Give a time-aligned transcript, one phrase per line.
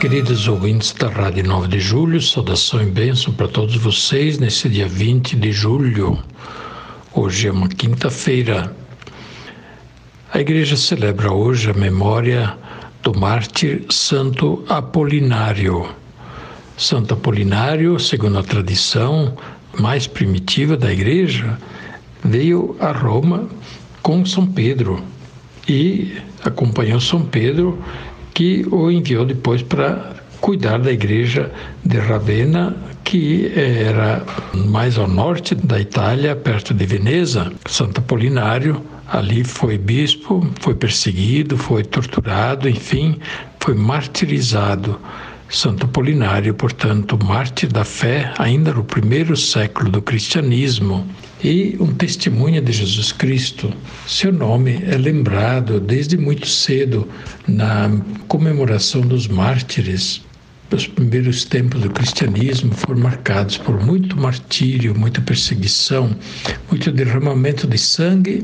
[0.00, 4.86] Queridos ouvintes da Rádio 9 de Julho, saudação e bênção para todos vocês nesse dia
[4.86, 6.18] 20 de julho.
[7.14, 8.76] Hoje é uma quinta-feira.
[10.32, 12.58] A igreja celebra hoje a memória
[13.02, 15.88] do mártir Santo Apolinário.
[16.76, 19.34] Santo Apolinário, segundo a tradição
[19.78, 21.58] mais primitiva da igreja,
[22.22, 23.48] veio a Roma
[24.02, 25.02] com São Pedro
[25.66, 27.82] e acompanhou São Pedro
[28.36, 31.50] que o enviou depois para cuidar da igreja
[31.82, 37.50] de Ravenna, que era mais ao norte da Itália, perto de Veneza.
[37.64, 43.18] Santo Apolinário ali foi bispo, foi perseguido, foi torturado, enfim,
[43.58, 45.00] foi martirizado.
[45.48, 51.06] Santo Apolinário, portanto, mártir da fé, ainda no primeiro século do cristianismo,
[51.42, 53.72] e um testemunha de Jesus Cristo.
[54.06, 57.08] Seu nome é lembrado desde muito cedo
[57.46, 57.90] na
[58.26, 60.20] comemoração dos mártires.
[60.72, 66.10] Os primeiros tempos do cristianismo foram marcados por muito martírio, muita perseguição,
[66.68, 68.42] muito derramamento de sangue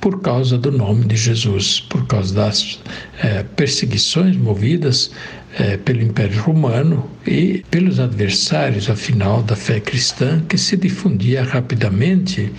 [0.00, 2.80] por causa do nome de Jesus, por causa das
[3.22, 5.12] é, perseguições movidas
[5.58, 12.52] é, pelo Império Romano e pelos adversários, afinal, da fé cristã, que se difundia rapidamente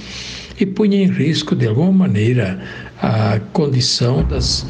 [0.59, 2.59] e punha em risco, de alguma maneira,
[3.01, 4.65] a condição das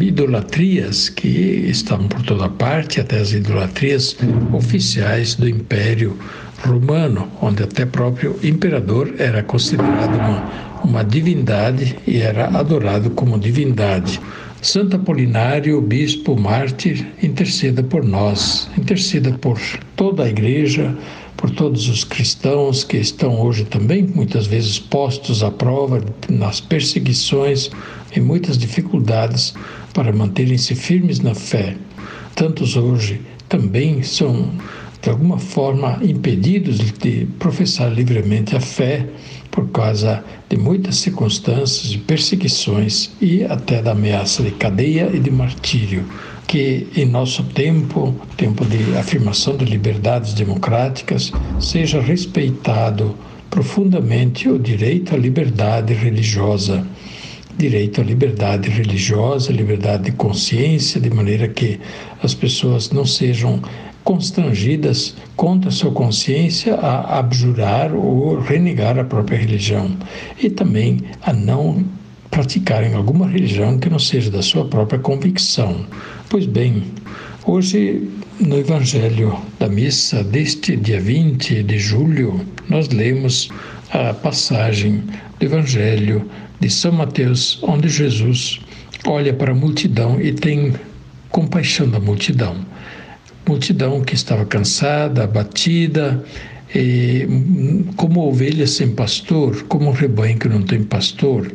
[0.00, 1.28] idolatrias que
[1.68, 4.16] estavam por toda parte, até as idolatrias
[4.52, 6.18] oficiais do Império
[6.64, 14.20] Romano, onde até próprio imperador era considerado uma, uma divindade e era adorado como divindade.
[14.62, 19.60] Santo Apolinário, bispo mártir, interceda por nós, interceda por
[19.94, 20.96] toda a igreja,
[21.36, 27.70] por todos os cristãos que estão hoje também muitas vezes postos à prova nas perseguições
[28.14, 29.54] e muitas dificuldades
[29.92, 31.76] para manterem-se firmes na fé.
[32.34, 34.50] Tantos hoje também são
[35.06, 39.06] de alguma forma impedidos de professar livremente a fé
[39.52, 45.30] por causa de muitas circunstâncias de perseguições e até da ameaça de cadeia e de
[45.30, 46.04] martírio,
[46.48, 51.30] que em nosso tempo, tempo de afirmação de liberdades democráticas,
[51.60, 53.14] seja respeitado
[53.48, 56.84] profundamente o direito à liberdade religiosa.
[57.56, 61.78] Direito à liberdade religiosa, liberdade de consciência, de maneira que
[62.20, 63.62] as pessoas não sejam
[64.06, 69.96] constrangidas contra sua consciência a abjurar ou renegar a própria religião
[70.40, 71.84] e também a não
[72.30, 75.84] praticarem alguma religião que não seja da sua própria convicção.
[76.30, 76.84] Pois bem,
[77.44, 78.08] hoje
[78.38, 83.48] no Evangelho da missa deste dia 20 de julho, nós lemos
[83.90, 85.02] a passagem
[85.40, 86.24] do Evangelho
[86.60, 88.60] de São Mateus, onde Jesus
[89.04, 90.74] olha para a multidão e tem
[91.30, 92.65] compaixão da multidão
[93.46, 96.22] multidão que estava cansada, abatida,
[96.74, 97.26] e,
[97.96, 101.52] como ovelha sem pastor, como um rebanho que não tem pastor.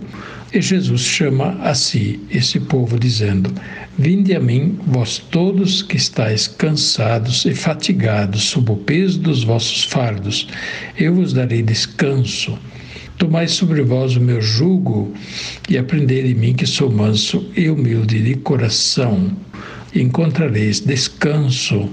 [0.53, 3.53] E Jesus chama a si esse povo, dizendo:
[3.97, 9.85] Vinde a mim, vós todos que estáis cansados e fatigados sob o peso dos vossos
[9.85, 10.47] fardos,
[10.97, 12.57] eu vos darei descanso.
[13.17, 15.13] Tomai sobre vós o meu jugo
[15.69, 19.31] e aprendei de mim que sou manso e humilde de coração
[19.93, 21.89] encontrareis descanso.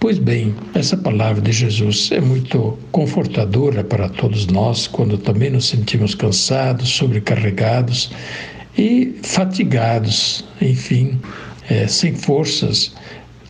[0.00, 5.68] Pois bem, essa palavra de Jesus é muito confortadora para todos nós quando também nos
[5.68, 8.10] sentimos cansados, sobrecarregados
[8.76, 11.20] e fatigados, enfim,
[11.70, 12.94] é, sem forças.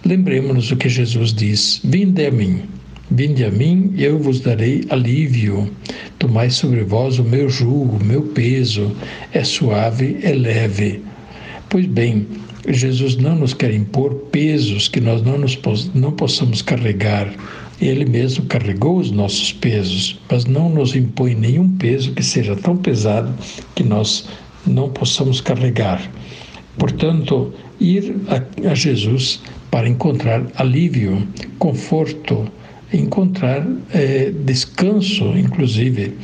[0.04, 2.62] Lembremos-nos o que Jesus diz: Vinde a mim,
[3.10, 5.70] vinde a mim, e eu vos darei alívio.
[6.18, 8.94] Tomai sobre vós o meu jugo, o meu peso,
[9.32, 11.02] é suave, é leve.
[11.68, 12.26] Pois bem,
[12.68, 15.58] Jesus não nos quer impor pesos que nós não, nos,
[15.94, 17.32] não possamos carregar.
[17.80, 22.76] Ele mesmo carregou os nossos pesos, mas não nos impõe nenhum peso que seja tão
[22.76, 23.34] pesado
[23.74, 24.28] que nós
[24.64, 26.00] não possamos carregar.
[26.78, 31.26] Portanto, ir a, a Jesus para encontrar alívio,
[31.58, 32.46] conforto,
[32.92, 36.16] encontrar é, descanso, inclusive.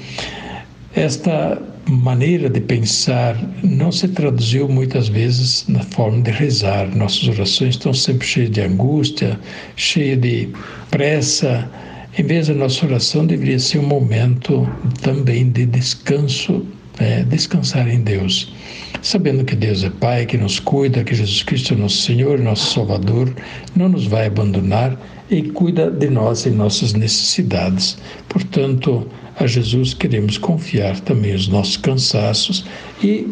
[0.94, 6.94] Esta maneira de pensar não se traduziu muitas vezes na forma de rezar.
[6.94, 9.40] Nossas orações estão sempre cheias de angústia,
[9.74, 10.48] cheias de
[10.90, 11.68] pressa.
[12.16, 14.68] Em vez da nossa oração, deveria ser um momento
[15.00, 16.66] também de descanso,
[16.98, 18.52] é, descansar em Deus.
[19.00, 22.74] Sabendo que Deus é Pai, que nos cuida, que Jesus Cristo é nosso Senhor, nosso
[22.74, 23.32] Salvador,
[23.74, 24.98] não nos vai abandonar
[25.30, 27.96] e cuida de nós e nossas necessidades.
[28.28, 29.06] Portanto,
[29.38, 32.64] a Jesus queremos confiar também os nossos cansaços
[33.02, 33.26] e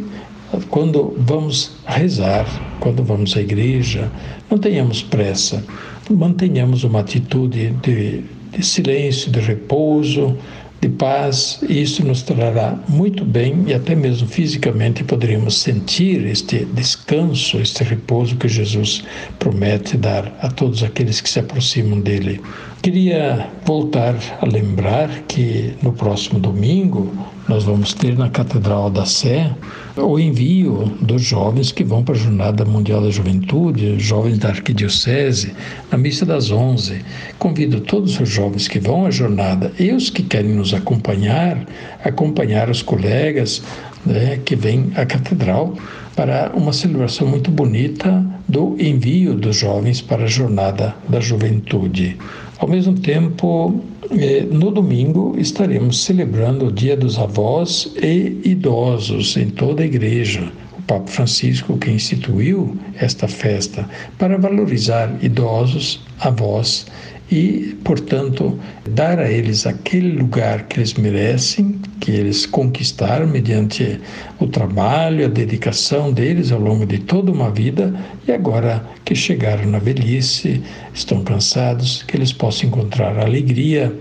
[0.70, 2.46] quando vamos rezar,
[2.80, 4.10] quando vamos à igreja,
[4.50, 5.64] não tenhamos pressa,
[6.08, 8.22] mantenhamos uma atitude de,
[8.52, 10.36] de silêncio, de repouso,
[10.80, 16.64] de paz, e isso nos trará muito bem e até mesmo fisicamente poderíamos sentir este
[16.66, 19.02] descanso, este repouso que Jesus
[19.38, 22.40] promete dar a todos aqueles que se aproximam dele.
[22.82, 27.10] Queria voltar a lembrar que no próximo domingo
[27.48, 29.50] nós vamos ter na Catedral da Sé
[29.96, 35.52] o envio dos jovens que vão para a Jornada Mundial da Juventude, jovens da Arquidiocese,
[35.90, 37.04] na missa das 11.
[37.38, 41.66] Convido todos os jovens que vão à jornada e os que querem nos acompanhar,
[42.04, 43.62] acompanhar os colegas
[44.04, 45.74] né, que vêm à Catedral
[46.14, 52.16] para uma celebração muito bonita do envio dos jovens para a Jornada da Juventude.
[52.58, 59.50] Ao mesmo tempo, eh, no domingo estaremos celebrando o Dia dos Avós e Idosos em
[59.50, 60.50] toda a igreja.
[60.78, 63.88] O Papa Francisco que instituiu esta festa
[64.18, 66.86] para valorizar idosos, avós
[67.30, 68.58] e, portanto,
[68.88, 74.00] dar a eles aquele lugar que eles merecem, que eles conquistaram mediante
[74.38, 77.92] o trabalho, a dedicação deles ao longo de toda uma vida
[78.28, 80.62] e agora que chegaram na velhice,
[80.94, 83.92] estão cansados, que eles possam encontrar a alegria,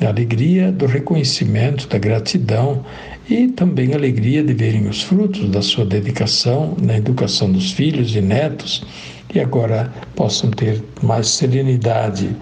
[0.00, 2.84] a alegria do reconhecimento, da gratidão
[3.30, 8.16] e também a alegria de verem os frutos da sua dedicação na educação dos filhos
[8.16, 8.84] e netos
[9.34, 12.36] e agora possam ter mais serenidade.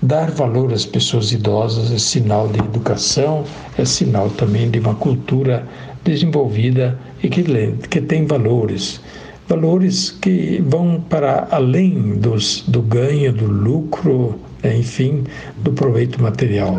[0.00, 3.44] Dar valor às pessoas idosas é sinal de educação,
[3.78, 5.66] é sinal também de uma cultura
[6.04, 7.44] desenvolvida e que,
[7.88, 9.00] que tem valores.
[9.48, 15.24] Valores que vão para além dos, do ganho, do lucro, né, enfim,
[15.58, 16.78] do proveito material.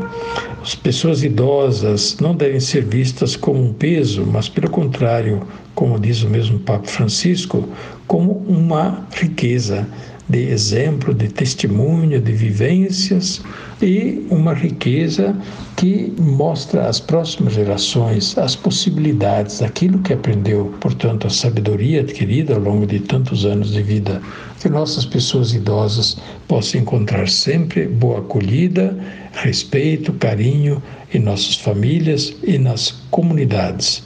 [0.61, 5.41] As pessoas idosas não devem ser vistas como um peso, mas, pelo contrário,
[5.75, 7.67] como diz o mesmo Papa Francisco,
[8.13, 9.87] como uma riqueza
[10.29, 13.41] de exemplo, de testemunho, de vivências
[13.81, 15.35] e uma riqueza
[15.75, 22.59] que mostra às próximas gerações as possibilidades daquilo que aprendeu, portanto, a sabedoria adquirida ao
[22.59, 24.21] longo de tantos anos de vida.
[24.61, 26.15] Que nossas pessoas idosas
[26.47, 28.95] possam encontrar sempre boa acolhida,
[29.33, 34.03] respeito, carinho em nossas famílias e nas comunidades.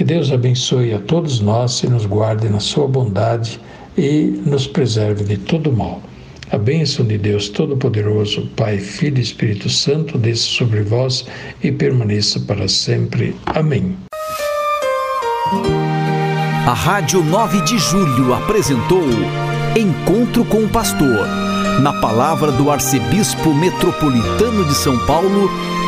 [0.00, 3.60] Que Deus abençoe a todos nós e nos guarde na sua bondade
[3.98, 6.00] e nos preserve de todo mal.
[6.50, 11.26] A bênção de Deus Todo-Poderoso, Pai, Filho e Espírito Santo, desça sobre vós
[11.62, 13.36] e permaneça para sempre.
[13.44, 13.94] Amém.
[16.66, 19.04] A Rádio 9 de Julho apresentou
[19.76, 21.26] Encontro com o Pastor,
[21.82, 25.50] na palavra do Arcebispo Metropolitano de São Paulo,